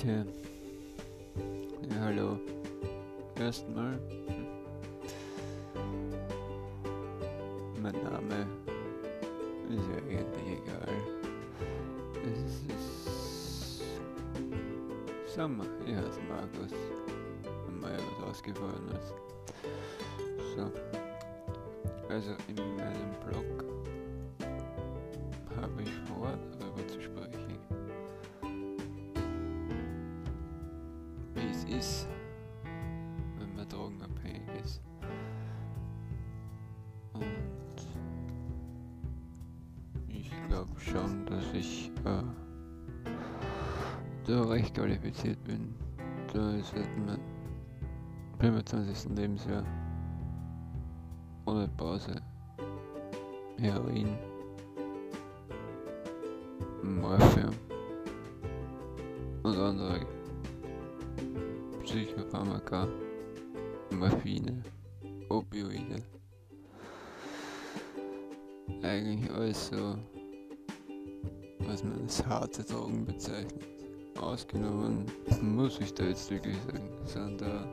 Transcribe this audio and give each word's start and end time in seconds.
Tja. 0.00 0.24
Ja, 1.90 2.00
hallo. 2.00 2.38
Erstmal. 3.38 4.00
Mein 7.82 7.92
Name 8.02 8.46
ist 9.68 9.86
ja 9.92 9.98
eigentlich 10.08 10.58
egal. 10.64 10.94
Es 12.24 12.40
ist 12.74 13.82
Sommer. 15.36 15.66
Ich 15.86 15.94
heiße 15.94 16.20
Markus. 16.30 16.72
Ja 17.82 17.98
was 17.98 18.30
Ausgefallenes. 18.30 19.12
So. 20.56 20.72
Also 22.08 22.30
in 22.48 22.56
meinem 22.76 23.12
Blog 23.26 23.64
habe 25.60 25.82
ich 25.82 25.92
vor, 26.08 26.38
da 44.26 44.42
recht 44.44 44.74
qualifiziert 44.74 45.42
bin. 45.44 45.74
Da 46.32 46.52
ist 46.54 46.72
halt 46.74 46.88
mein 47.06 47.20
25. 48.38 49.16
Lebensjahr 49.16 49.64
ohne 51.46 51.68
Pause 51.76 52.14
Heroin 53.58 54.16
Morphium 56.82 57.50
und 59.42 59.56
andere 59.56 60.06
Psychopharmaka, 61.82 62.88
Morphine, 63.90 64.62
Opioide. 65.28 66.02
Eigentlich 68.82 69.30
alles 69.32 69.68
so, 69.68 69.96
was 71.58 71.82
man 71.82 72.00
als 72.02 72.24
harte 72.24 72.62
Drogen 72.62 73.04
bezeichnet. 73.04 73.79
Ausgenommen 74.20 75.06
muss 75.40 75.80
ich 75.80 75.94
da 75.94 76.04
jetzt 76.04 76.30
wirklich 76.30 76.56
sagen, 76.66 76.90
sind 77.04 77.40
da 77.40 77.64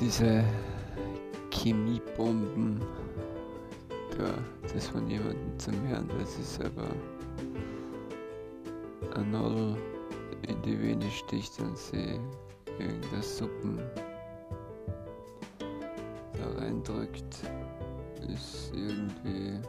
diese 0.00 0.44
Chemiebomben 1.50 2.80
ja, 4.18 4.34
das 4.72 4.88
von 4.88 5.08
jemandem 5.08 5.58
zu 5.58 5.72
hören, 5.72 6.08
der 6.08 6.26
sich 6.26 6.46
selber 6.46 6.88
eine 9.14 9.26
Nadel 9.26 9.76
in 10.48 10.62
die 10.62 10.80
Vene 10.80 11.10
sticht 11.10 11.58
und 11.60 11.76
sie 11.76 12.18
irgendeine 12.78 13.22
Suppen 13.22 13.78
da 15.58 16.60
reindrückt, 16.60 17.42
ist 18.32 18.72
irgendwie 18.74 19.60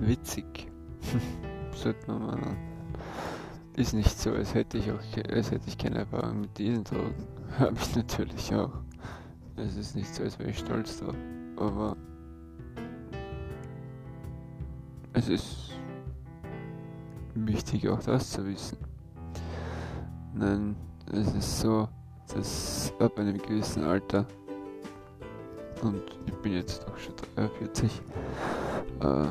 witzig. 0.00 0.70
Sollte 1.74 2.10
man 2.10 2.40
mal 2.40 2.56
ist 3.76 3.92
nicht 3.92 4.16
so, 4.18 4.30
als 4.30 4.54
hätte 4.54 4.78
ich 4.78 4.90
auch 4.92 5.00
als 5.32 5.50
hätte 5.50 5.68
ich 5.68 5.76
keine 5.76 5.98
Erfahrung 5.98 6.42
mit 6.42 6.56
diesen 6.56 6.84
Drogen. 6.84 7.14
Habe 7.58 7.76
ich 7.76 7.96
natürlich 7.96 8.54
auch. 8.54 8.72
Es 9.56 9.76
ist 9.76 9.96
nicht 9.96 10.12
so, 10.14 10.22
als 10.22 10.38
wäre 10.38 10.50
ich 10.50 10.58
stolz 10.58 11.00
drauf. 11.00 11.14
Aber 11.56 11.96
es 15.12 15.28
ist 15.28 15.70
wichtig 17.34 17.88
auch 17.88 18.00
das 18.00 18.30
zu 18.30 18.46
wissen. 18.46 18.78
Nein, 20.34 20.76
es 21.12 21.32
ist 21.34 21.60
so, 21.60 21.88
dass 22.32 22.92
ab 22.98 23.18
einem 23.18 23.38
gewissen 23.38 23.84
Alter 23.84 24.26
und 25.82 26.02
ich 26.26 26.34
bin 26.36 26.54
jetzt 26.54 26.86
auch 26.88 26.96
schon 26.96 27.14
43, 27.36 28.02
äh, 29.00 29.26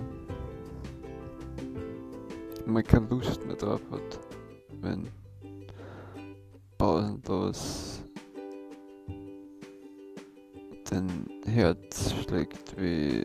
man 2.65 2.83
keine 2.83 3.07
Lust 3.07 3.45
mehr 3.45 3.55
drauf 3.55 3.81
hat, 3.91 4.19
wenn 4.81 5.09
pausenlos 6.77 8.03
dein 10.89 11.27
Herz 11.45 12.13
schlägt 12.23 12.79
wie 12.79 13.23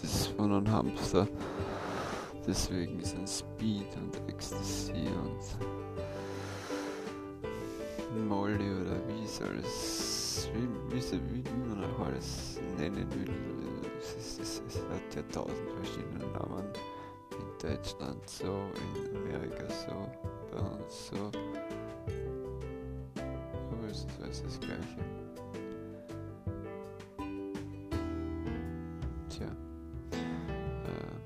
das 0.00 0.26
von 0.28 0.52
einem 0.52 0.70
Hamster. 0.70 1.26
Deswegen 2.46 2.98
ist 3.00 3.16
ein 3.16 3.26
Speed 3.26 3.86
und 3.96 4.28
Ecstasy 4.28 5.06
und 5.22 5.40
Molly 8.28 8.70
oder 8.80 9.00
wie 9.06 9.24
es 9.24 9.40
alles, 9.40 10.50
wie, 10.52 10.68
wie, 10.94 11.00
wie, 11.00 11.44
wie 11.44 11.68
man 11.68 11.84
auch 11.84 12.06
alles 12.06 12.60
nennen 12.76 13.06
will. 13.14 13.30
Es, 13.98 14.38
es, 14.40 14.62
es 14.66 14.76
hat 14.76 15.14
ja 15.14 15.22
tausend 15.32 15.70
verschiedene 15.70 16.26
Namen. 16.32 16.66
Deutschland 17.62 18.28
so, 18.28 18.72
in 18.74 19.16
Amerika 19.18 19.70
so, 19.70 20.10
bei 20.50 20.58
uns 20.58 21.10
so. 21.10 21.30
Aber 23.70 23.86
es 23.88 23.98
ist 23.98 24.20
alles 24.20 24.42
das 24.42 24.58
Gleiche. 24.58 24.98
Tja. 29.28 29.46
Äh, 30.10 31.16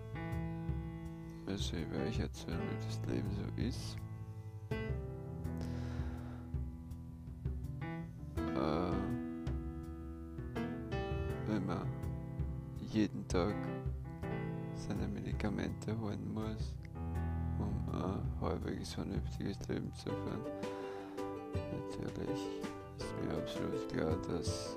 also 1.50 1.76
ich 1.76 1.90
werde 1.90 2.06
euch 2.06 2.20
erzählen, 2.20 2.60
wie 2.60 2.76
das 2.84 3.00
Leben 3.08 3.30
so 3.34 3.46
ist. 3.62 3.96
Äh, 8.36 8.92
wenn 11.48 11.64
man 11.64 11.88
jeden 12.92 13.26
Tag 13.26 13.54
seine 14.86 15.08
Medikamente 15.08 15.98
holen 16.00 16.32
muss, 16.32 16.74
um 17.58 17.88
ein 17.92 18.40
halbwegs 18.40 18.94
vernünftiges 18.94 19.58
Leben 19.68 19.92
zu 19.94 20.10
führen. 20.10 20.40
Natürlich 21.72 22.40
ist 22.98 23.14
mir 23.24 23.36
absolut 23.36 23.88
klar, 23.92 24.16
dass 24.28 24.76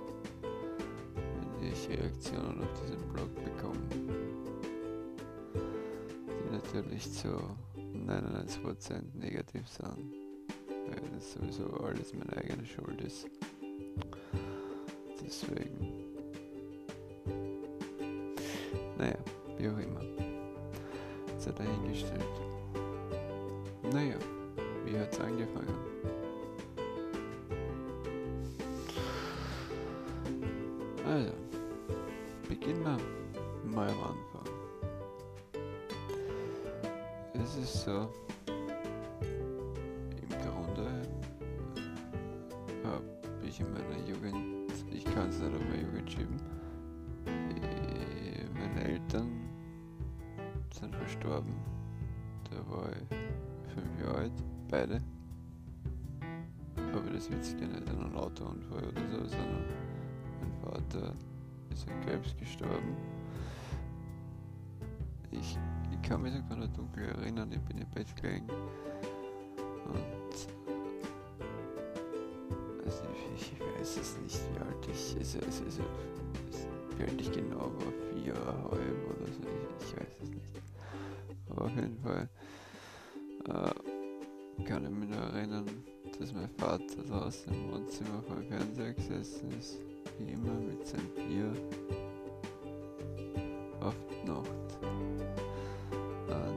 wenn 1.59 1.71
ich 1.71 1.89
Reaktionen 1.89 2.61
auf 2.61 2.81
diesen 2.81 3.13
Blog 3.13 3.29
bekomme, 3.43 3.79
die 6.27 6.51
natürlich 6.51 7.11
zu 7.11 7.27
99% 7.77 9.01
negativ 9.15 9.67
sind, 9.67 10.13
weil 10.87 11.01
das 11.13 11.33
sowieso 11.33 11.65
alles 11.83 12.13
meine 12.13 12.37
eigene 12.37 12.65
Schuld 12.65 13.01
ist. 13.01 13.27
Deswegen. 15.23 15.99
Naja, 18.97 19.15
wie 19.59 19.67
auch 19.67 19.77
immer. 19.77 20.01
Sei 21.37 21.51
dahingestellt. 21.51 22.23
Naja, 23.91 24.15
wie 24.85 24.97
hat's 24.97 25.19
angefangen? 25.19 25.75
Also, 31.05 31.33
beginnen 32.47 32.83
wir 32.83 32.97
mal 33.69 33.89
am 33.89 33.97
Anfang. 33.97 34.53
Es 37.33 37.55
ist 37.57 37.83
so, 37.83 38.07
im 40.21 40.29
Grunde 40.29 40.87
habe 42.83 43.03
ich 43.43 43.59
in 43.59 43.73
meiner 43.73 44.07
Jugend, 44.07 44.71
ich 44.91 45.03
kann 45.03 45.29
es 45.29 45.39
nicht 45.39 45.53
auf 45.53 45.61
meine 45.69 45.81
Jugend 45.81 46.11
schieben, 46.11 46.39
sind 51.19 51.30
verstorben. 51.30 51.54
Da 52.50 52.71
war 52.71 52.89
ich 52.92 53.74
fünf 53.74 54.01
Jahre 54.01 54.18
alt, 54.18 54.31
beide. 54.69 55.01
Aber 56.75 57.10
das 57.12 57.30
witzige 57.30 57.68
nicht 57.68 57.89
an 57.89 58.04
einem 58.04 58.16
Autounfall 58.16 58.83
oder 58.88 59.07
so, 59.12 59.18
sondern 59.25 59.66
mein 60.39 60.54
Vater 60.63 61.13
ist 61.71 61.88
an 61.88 62.01
Krebs 62.01 62.36
gestorben. 62.38 62.95
Ich, 65.31 65.57
ich 65.92 66.01
kann 66.01 66.21
mich 66.24 66.33
sogar 66.33 66.57
noch 66.57 66.74
dunkel 66.74 67.10
erinnern, 67.10 67.51
ich 67.51 67.62
bin 67.62 67.77
im 67.77 67.89
Bett 67.92 68.15
gelegen. 68.15 68.48
Und 69.86 70.48
also 72.86 73.04
ich, 73.36 73.54
ich 73.54 73.60
weiß 73.60 73.98
es 73.98 74.18
nicht, 74.22 74.39
wie 74.54 74.60
alt 74.60 74.88
ich, 74.92 75.15
also, 75.19 75.39
also, 75.39 75.63
also, 75.65 75.83
wie 76.98 77.04
alt 77.04 77.22
ich 77.22 77.31
genau 77.31 77.60
war, 77.60 77.94
viereinhalb 78.15 79.06
oder 79.10 79.27
so, 79.27 79.44
ich, 79.44 79.88
ich 79.88 79.98
weiß 79.98 80.24
es 80.24 80.30
nicht. 80.30 80.39
Aber 81.59 81.67
auf 81.67 81.75
jeden 81.75 81.97
Fall 81.97 82.29
äh, 83.50 84.63
kann 84.63 84.85
ich 84.85 84.91
mich 84.91 85.09
noch 85.09 85.33
erinnern, 85.33 85.65
dass 86.17 86.33
mein 86.33 86.50
Vater 86.57 87.03
draußen 87.09 87.53
im 87.53 87.73
Wohnzimmer 87.73 88.23
vor 88.25 88.38
dem 88.38 88.47
Fernseher 88.47 88.94
gesessen 88.94 89.51
ist, 89.59 89.77
wie 90.17 90.31
immer 90.31 90.53
mit 90.53 90.88
seinem 90.88 91.09
Bier 91.15 91.51
auf 93.81 93.95
die 94.09 94.29
Nacht. 94.29 94.47
Äh, 96.29 96.50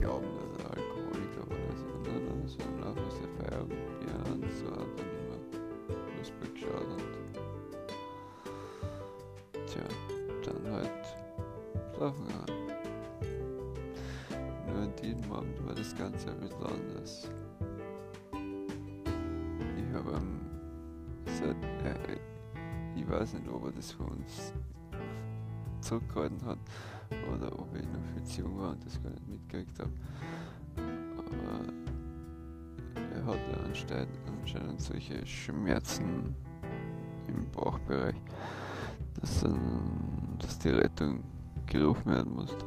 glauben, 0.00 0.26
dass 0.34 0.64
er 0.64 0.70
Alkoholiker 0.70 1.44
war. 1.48 1.62
Also, 1.70 1.84
nein, 2.04 2.22
nein, 2.26 2.42
sondern 2.48 2.82
einfach 2.88 3.10
sehr 3.12 3.30
Feierabend, 3.38 3.78
ja, 4.08 4.16
und 4.32 4.42
so 4.52 4.66
hat 4.66 4.90
dann 4.98 5.10
immer 5.20 5.38
Fußball 6.18 6.50
geschaut 6.54 6.88
und 6.90 7.06
tja, 9.66 9.86
dann 10.44 10.62
halt 10.72 11.01
schlafen 12.02 12.26
gegangen. 12.26 12.46
Nur 14.66 14.82
an 14.82 14.92
diesem 15.00 15.32
Abend 15.32 15.66
war 15.66 15.74
das 15.74 15.94
Ganze 15.94 16.30
anders. 16.30 17.30
Ich 19.76 19.94
habe 19.94 20.16
am 20.16 20.40
äh, 21.26 22.18
ich 22.96 23.08
weiß 23.08 23.34
nicht, 23.34 23.48
ob 23.48 23.66
er 23.66 23.72
das 23.72 23.92
für 23.92 24.04
uns 24.04 24.52
zurückgehalten 25.80 26.44
hat 26.44 26.58
oder 27.32 27.52
ob 27.58 27.74
ich 27.76 27.84
noch 27.84 28.04
viel 28.14 28.24
zu 28.24 28.40
jung 28.42 28.58
war 28.58 28.70
und 28.70 28.84
das 28.84 29.02
gar 29.02 29.10
nicht 29.10 29.28
mitgekriegt 29.28 29.78
habe. 29.78 29.92
Aber 31.18 31.72
er 33.14 33.26
hatte 33.26 33.60
anscheinend, 33.64 34.18
anscheinend 34.40 34.80
solche 34.80 35.24
Schmerzen 35.26 36.34
im 37.28 37.48
Bauchbereich, 37.50 38.20
dass, 39.20 39.40
dann, 39.42 40.36
dass 40.38 40.58
die 40.58 40.70
Rettung 40.70 41.22
gerufen 41.72 42.12
werden 42.12 42.34
musste. 42.34 42.66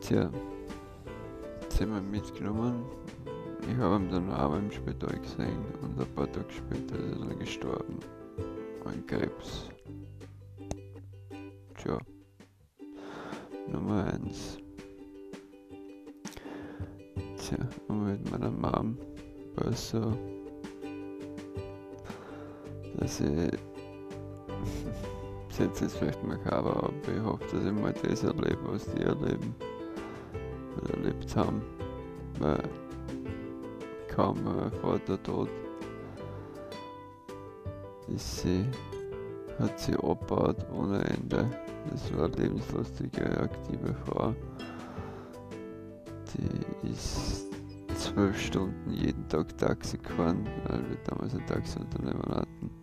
Tja, 0.00 0.30
jetzt 1.62 1.80
haben 1.80 1.94
wir 1.94 2.00
mitgenommen. 2.00 2.84
Ich 3.70 3.76
habe 3.76 3.96
ihn 3.96 4.10
dann 4.10 4.32
auch 4.32 4.56
im 4.56 4.70
Spital 4.70 5.18
gesehen 5.20 5.64
und 5.82 6.00
ein 6.00 6.14
paar 6.14 6.30
Tage 6.32 6.50
später 6.50 6.96
ist 6.96 7.20
er 7.20 7.36
gestorben 7.36 7.98
an 8.84 9.06
Krebs. 9.06 9.68
Tja. 11.76 11.98
Nummer 13.70 14.04
1. 14.12 14.58
Tja, 17.36 17.58
und 17.88 18.06
mit 18.06 18.30
meiner 18.30 18.50
Mom 18.50 18.96
war 19.54 19.66
es 19.66 19.90
so, 19.90 20.12
dass 22.96 23.20
ich, 23.20 23.50
das 25.58 25.66
ist 25.68 25.80
jetzt 25.80 25.96
vielleicht 25.96 26.24
makaber, 26.24 26.76
aber 26.76 26.92
ich 27.14 27.22
hoffe, 27.22 27.44
dass 27.52 27.64
ich 27.64 27.72
mal 27.72 27.92
das 27.92 28.22
erlebe, 28.22 28.58
was 28.64 28.84
die 28.94 29.02
erleben 29.02 29.54
oder 30.76 30.94
erlebt 30.94 31.36
haben, 31.36 31.62
weil 32.38 32.62
kaum 34.08 34.38
mein 34.44 34.70
Vater 34.72 35.20
tot 35.22 35.48
ist 38.14 38.38
sie, 38.38 38.64
hat 39.58 39.78
sie 39.78 39.94
abgebaut 39.94 40.64
ohne 40.72 41.04
Ende. 41.04 41.46
Das 41.90 42.16
war 42.16 42.26
eine 42.26 42.36
lebenslustige, 42.36 43.40
aktive 43.40 43.94
Frau. 44.06 44.34
Die 46.34 46.88
ist 46.88 47.46
zwölf 47.96 48.38
Stunden 48.40 48.90
jeden 48.92 49.26
Tag 49.28 49.56
Taxi 49.58 49.98
gefahren, 49.98 50.46
weil 50.68 50.88
wir 50.88 50.96
damals 51.04 51.34
ein 51.34 51.46
Taxiunternehmen 51.46 52.28
hatten. 52.28 52.77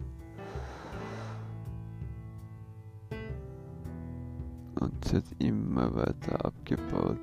Hat 5.14 5.24
immer 5.40 5.96
weiter 5.96 6.44
abgebaut, 6.44 7.18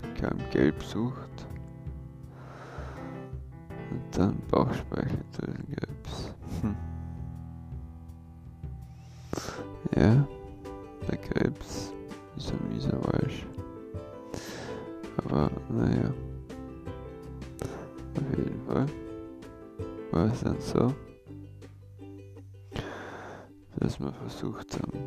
bekam 0.00 0.38
Gelbsucht 0.52 1.46
und 3.90 4.16
dann 4.16 4.36
Bauchspeicheldrüsenkrebs. 4.48 6.34
Hm. 6.60 6.76
Ja, 9.96 10.28
der 11.08 11.18
Krebs 11.18 11.92
ist 12.36 12.52
ein 12.52 12.68
mieser 12.68 13.02
Walsch. 13.04 13.44
Aber 15.24 15.50
naja, 15.68 16.12
auf 18.14 18.38
jeden 18.38 18.60
Fall 18.66 18.86
war 20.12 20.26
es 20.26 20.40
dann 20.40 20.60
so, 20.60 20.94
dass 23.80 23.98
wir 23.98 24.12
versucht 24.12 24.78
haben, 24.80 25.00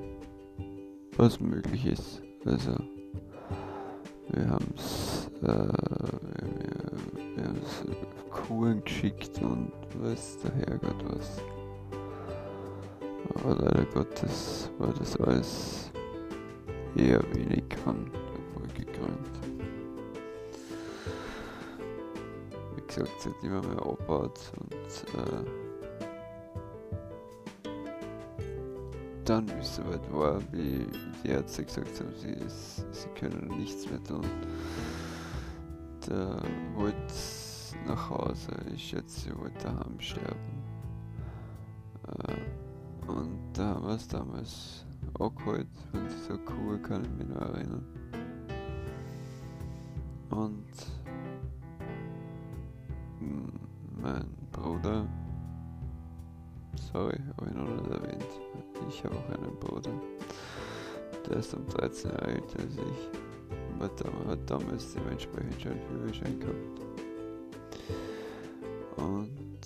was 1.25 1.39
möglich 1.39 1.87
ist. 1.87 2.21
Also, 2.45 2.75
wir 4.29 4.47
haben 4.47 4.73
es 4.75 5.27
äh, 5.41 5.47
wir, 7.35 7.51
wir 7.51 8.29
Kuren 8.29 8.83
geschickt 8.83 9.41
und 9.41 9.71
weiß 9.99 10.37
der 10.43 10.53
Herrgott 10.53 11.03
was. 11.09 11.41
Aber 13.33 13.55
leider 13.55 13.85
Gottes 13.85 14.69
war 14.77 14.93
das 14.99 15.17
alles 15.17 15.91
eher 16.95 17.23
wenig 17.33 17.63
an 17.87 18.11
gekrönt. 18.77 19.39
Wie 22.75 22.85
gesagt, 22.85 23.21
sie 23.21 23.29
hat 23.29 23.43
immer 23.43 23.61
mehr 23.63 23.79
abgebaut 23.79 24.39
und 24.59 25.19
äh, 25.19 25.64
dann, 29.25 29.47
wie 29.49 29.59
es 29.59 29.75
soweit 29.75 30.13
war, 30.13 30.39
wie 30.51 30.87
die 31.23 31.29
Ärzte 31.29 31.65
gesagt 31.65 31.99
haben, 31.99 32.13
sie, 32.15 32.35
sie 32.91 33.09
können 33.19 33.57
nichts 33.57 33.89
mehr 33.89 34.03
tun, 34.03 34.25
da 36.07 36.41
wollte 36.75 37.13
nach 37.87 38.09
Hause. 38.09 38.51
Ich 38.73 38.89
schätze, 38.89 39.21
sie 39.21 39.37
wollte 39.37 39.63
daheim 39.63 39.99
sterben. 39.99 40.63
Äh, 42.07 43.11
und 43.11 43.39
da 43.53 43.75
haben 43.75 43.87
wir 43.87 43.95
es 43.95 44.07
damals 44.07 44.85
abgeholt 45.19 45.67
von 45.91 46.07
dieser 46.07 46.37
Kuh, 46.39 46.77
kann 46.81 47.03
ich 47.03 47.11
mich 47.11 47.27
noch 47.27 47.41
erinnern. 47.41 47.85
Und 50.29 50.65
mein 54.01 54.25
Bruder, 54.51 55.07
sorry, 56.91 57.17
habe 57.37 57.49
ich 57.49 57.55
noch 57.55 57.69
nicht 57.69 57.89
ich 58.95 59.03
habe 59.03 59.17
auch 59.17 59.29
einen 59.29 59.59
Bruder, 59.59 59.91
der 61.27 61.37
ist 61.37 61.53
um 61.53 61.67
13 61.67 62.11
Jahre 62.11 62.27
älter 62.27 62.59
als 62.59 62.73
ich, 62.75 63.09
aber 64.07 64.31
hat 64.31 64.49
damals 64.49 64.93
dementsprechend 64.93 65.61
schon 65.61 65.81
Führerschein 65.81 66.39
gehabt. 66.39 66.79
Und 68.95 69.59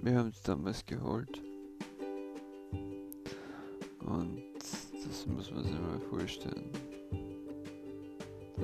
wir 0.00 0.18
haben 0.18 0.30
es 0.30 0.42
damals 0.42 0.86
geholt. 0.86 1.42
Und 4.06 4.42
das 5.04 5.26
muss 5.26 5.50
man 5.50 5.62
sich 5.62 5.72
mal 5.72 6.00
vorstellen. 6.08 6.70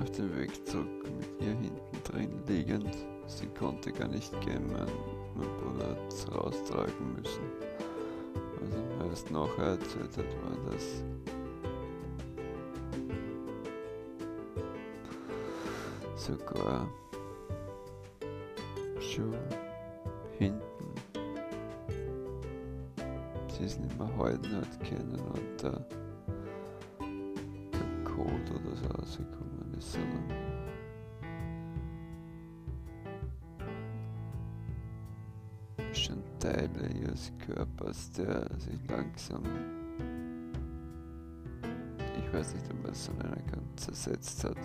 Auf 0.01 0.11
dem 0.13 0.35
Weg 0.39 0.67
zurück 0.67 1.05
mit 1.19 1.47
ihr 1.47 1.55
hinten 1.55 2.03
drin 2.05 2.31
liegend. 2.47 2.97
Sie 3.27 3.47
konnte 3.49 3.93
gar 3.93 4.09
nicht 4.09 4.33
gehen, 4.41 4.73
mein 4.73 5.49
Bruder 5.59 5.91
hat 5.91 6.13
es 6.13 6.33
raustragen 6.33 7.15
müssen. 7.15 7.88
Mir 8.71 9.07
erst 9.11 9.31
nachher 9.31 9.71
erzählt 9.71 10.17
hat, 10.17 10.27
war 10.43 10.73
das 10.73 11.05
sogar 16.15 16.89
schon 19.01 19.35
hinten. 20.39 20.61
Sie 23.57 23.65
ist 23.65 23.81
nicht 23.81 23.99
mehr 23.99 24.17
halten 24.17 24.57
hat 24.57 24.81
können 24.89 25.19
und 25.33 25.63
der, 25.63 25.87
der 27.01 28.05
Code 28.05 28.51
oder 28.51 28.77
so 28.77 28.87
rausgekommen 29.01 29.75
ist, 29.79 29.93
sondern 29.93 30.58
Teile 36.49 36.89
ihres 36.99 37.31
Körpers, 37.45 38.11
der 38.13 38.49
sich 38.59 38.79
langsam, 38.89 39.43
ich 42.19 42.33
weiß 42.33 42.55
nicht, 42.55 42.65
ob 42.71 42.83
man 42.83 42.93
es 42.93 43.05
so 43.05 43.13
nennen 43.13 43.43
kann, 43.51 43.63
zersetzt 43.77 44.45
hat. 44.45 44.57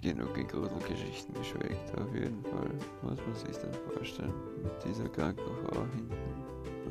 genug 0.00 0.38
in 0.38 0.46
Gruselgeschichten 0.46 1.34
geschwelgt. 1.34 1.98
Auf 1.98 2.14
jeden 2.14 2.42
Fall 2.44 2.70
muss 3.02 3.18
man 3.18 3.34
sich 3.34 3.56
dann 3.58 3.74
vorstellen, 3.92 4.32
mit 4.62 4.84
dieser 4.84 5.08
kranken 5.08 5.42
Frau 5.66 5.80
hinten 5.92 6.14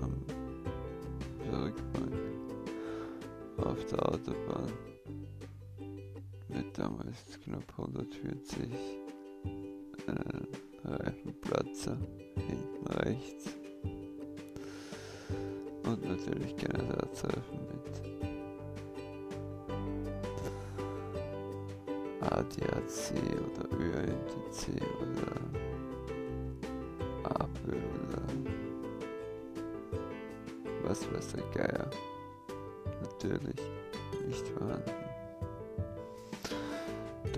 am 0.02 0.14
Rückbank 1.64 2.14
auf 3.66 3.86
der 3.86 4.10
Autobahn 4.10 4.72
damals 6.78 7.40
knapp 7.44 7.64
140 7.78 8.70
einen 10.08 10.48
Reifenplatzer 10.84 11.98
hinten 12.36 12.88
rechts 13.00 13.56
und 15.84 16.04
natürlich 16.08 16.56
keine 16.56 16.84
Ersatzreifen 16.84 17.60
mit 17.68 18.02
ADAC 22.22 23.14
oder 23.48 23.66
ÖNTC 23.80 24.60
oder 25.02 25.34
APÖ 27.24 27.78
oder 28.04 28.24
was 30.84 31.12
weiß 31.12 31.34
der 31.34 31.44
Geier. 31.54 31.90
Natürlich 33.02 33.62
nicht 34.28 34.48
vorhanden. 34.50 35.07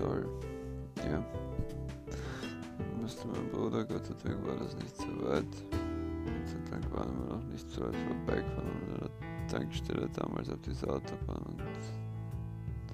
Toll. 0.00 0.26
Ja. 0.96 1.22
Dann 2.78 3.02
musste 3.02 3.28
mein 3.28 3.48
Bruder, 3.50 3.84
Gott 3.84 4.06
sei 4.06 4.14
Dank 4.24 4.46
war 4.46 4.56
das 4.56 4.74
nicht 4.76 4.96
so 4.96 5.08
weit. 5.28 5.44
Gott 6.24 6.48
sei 6.48 6.70
Dank 6.70 6.92
waren 6.94 7.18
wir 7.18 7.34
noch 7.36 7.44
nicht 7.44 7.70
so 7.70 7.82
weit 7.82 7.96
vorbeigefahren 7.96 8.70
an 8.70 9.00
der 9.00 9.48
Tankstelle 9.48 10.08
damals 10.14 10.48
auf 10.48 10.60
dieser 10.62 10.94
Autobahn 10.94 11.42
und 11.48 11.60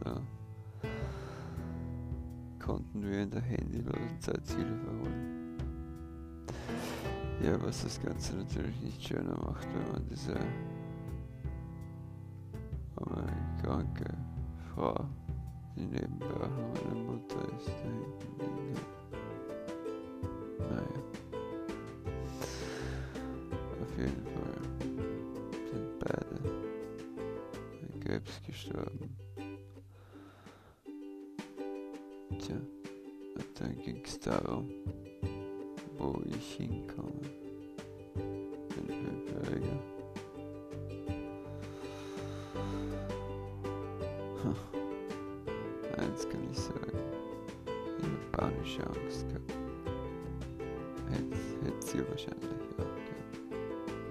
da 0.03 0.21
konnten 2.59 3.03
wir 3.03 3.23
in 3.23 3.31
der 3.31 3.43
handylosen 3.43 4.21
Zeit 4.21 4.45
Ziele 4.45 4.77
verholen. 4.85 5.59
Ja, 7.41 7.63
was 7.63 7.85
das 7.85 8.01
Ganze 8.03 8.37
natürlich 8.37 8.81
nicht 8.81 9.07
schöner 9.07 9.39
macht, 9.39 9.69
wenn 9.75 9.93
man 9.93 10.09
diese 10.09 10.35
arme, 12.97 13.27
kranke 13.63 14.13
Frau, 14.75 15.07
die 15.77 15.87
nebenbei 15.87 16.27
auch 16.27 16.49
noch 16.49 16.85
meine 16.85 17.01
Mutter 17.05 17.43
ist, 17.57 17.69
da 17.69 17.73
hinten 17.83 18.75
hat. 18.75 18.89
Naja. 20.71 21.01
Auf 23.83 23.93
jeden 23.99 24.27
Fall 24.27 24.59
sind 25.71 25.99
beide 25.99 26.37
an 27.83 28.01
Krebs 28.01 28.35
gestorben. 28.47 29.17
Tja, 32.39 32.57
und 33.37 33.61
dann 33.61 33.75
ging 33.83 34.03
es 34.05 34.19
darum, 34.21 34.71
wo 35.99 36.23
ich 36.25 36.57
hinkomme. 36.57 37.21
Bin 38.15 38.87
fünfjähriger. 38.87 39.96
Angst 48.81 49.27
gehabt. 49.29 49.53
Hätte, 51.11 51.37
hätte 51.65 51.87
sie 51.87 52.09
wahrscheinlich 52.09 52.51
auch 52.51 52.77
gehabt. 52.77 53.01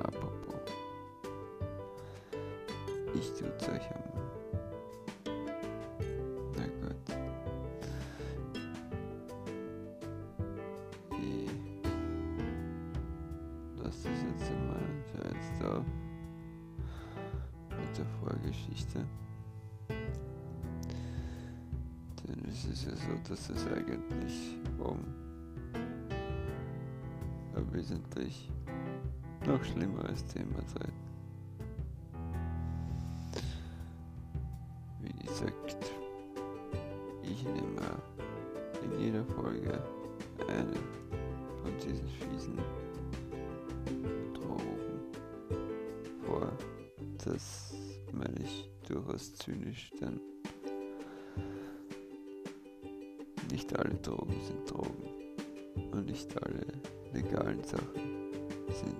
Apropos. 0.04 0.72
Ich 3.14 3.30
tut's 3.30 3.70
euch 3.70 3.92
einmal. 3.92 4.15
Denn 22.28 22.44
es 22.50 22.66
ist 22.66 22.86
ja 22.86 22.96
so, 22.96 23.30
dass 23.30 23.50
es 23.50 23.68
eigentlich 23.68 24.58
um 24.80 24.98
ein 27.56 27.74
wesentlich 27.74 28.52
noch 29.46 29.64
schlimmeres 29.64 30.26
Thema 30.26 30.60
dreht. 30.74 30.94
Wie 35.02 35.28
gesagt, 35.28 35.92
ich 37.22 37.44
nehme 37.44 37.82
in 38.84 39.00
jeder 39.00 39.24
Folge 39.26 39.82
eine 40.48 40.74
von 41.62 41.78
diesen 41.78 42.08
fiesen 42.08 42.58
Drogen 44.34 45.00
vor. 46.26 46.52
Das 47.24 47.76
meine 48.12 48.40
ich 48.40 48.70
durchaus 48.88 49.36
zynisch, 49.36 49.92
denn 50.02 50.20
nicht 53.56 53.74
alle 53.80 53.94
Drogen 54.02 54.36
sind 54.42 54.70
Drogen 54.70 55.08
und 55.94 56.06
nicht 56.08 56.30
alle 56.44 56.66
legalen 57.14 57.64
Sachen 57.64 58.34
sind 58.68 58.98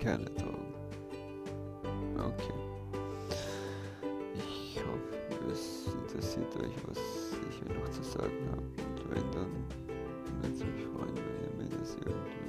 keine 0.00 0.24
Drogen. 0.24 0.74
Okay. 2.16 2.54
Ich 4.34 4.80
hoffe, 4.80 5.52
es 5.52 5.86
interessiert 5.94 6.56
euch, 6.56 6.74
was 6.88 6.98
ich 7.48 7.62
hier 7.62 7.72
noch 7.72 7.88
zu 7.90 8.02
sagen 8.02 8.50
habe. 8.50 8.62
Und 8.62 9.10
wenn, 9.10 9.30
dann 9.30 9.52
würde 10.42 10.54
es 10.56 10.64
mich 10.64 10.84
freuen, 10.86 11.14
wenn 11.14 11.38
ihr 11.44 11.52
mir 11.56 11.70
das 11.78 11.96
irgendwie 12.04 12.48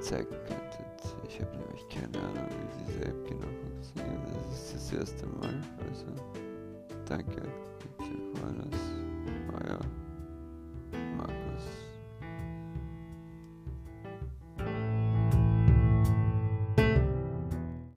zeigen 0.00 0.30
könntet. 0.46 1.16
Ich 1.28 1.40
habe 1.40 1.56
nämlich 1.56 1.88
keine 1.88 2.18
Ahnung, 2.20 2.48
wie 2.50 2.84
diese 2.84 3.04
App 3.04 3.28
genau 3.28 3.50
funktioniert. 3.64 4.22
Das 4.48 4.72
ist 4.72 4.74
das 4.74 4.92
erste 5.00 5.26
Mal. 5.26 5.60
Also, 5.88 6.45
danke. 7.08 7.42
Bitte 7.82 7.94
freuen 8.04 8.30
uns. 8.30 8.35